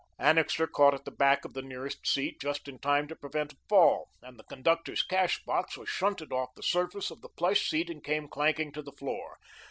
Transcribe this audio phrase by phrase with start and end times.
[0.17, 3.57] Annixter caught at the back of the nearest seat, just in time to prevent a
[3.69, 7.87] fall, and the conductor's cash box was shunted off the surface of the plush seat
[7.87, 9.37] and came clanking to the floor.